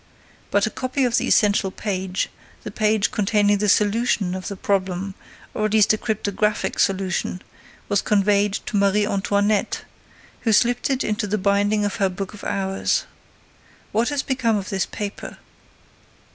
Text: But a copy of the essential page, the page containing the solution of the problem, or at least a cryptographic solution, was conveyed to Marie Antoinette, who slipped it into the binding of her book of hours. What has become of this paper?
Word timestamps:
But 0.49 0.65
a 0.65 0.71
copy 0.71 1.03
of 1.05 1.17
the 1.17 1.27
essential 1.27 1.69
page, 1.69 2.29
the 2.63 2.71
page 2.71 3.11
containing 3.11 3.59
the 3.59 3.69
solution 3.69 4.33
of 4.33 4.47
the 4.47 4.55
problem, 4.55 5.13
or 5.53 5.65
at 5.65 5.73
least 5.73 5.93
a 5.93 5.97
cryptographic 5.99 6.79
solution, 6.79 7.39
was 7.87 8.01
conveyed 8.01 8.53
to 8.65 8.77
Marie 8.77 9.05
Antoinette, 9.05 9.85
who 10.39 10.53
slipped 10.53 10.89
it 10.89 11.03
into 11.03 11.27
the 11.27 11.37
binding 11.37 11.85
of 11.85 11.97
her 11.97 12.09
book 12.09 12.33
of 12.33 12.43
hours. 12.43 13.03
What 13.91 14.09
has 14.09 14.23
become 14.23 14.55
of 14.57 14.69
this 14.69 14.87
paper? 14.87 15.37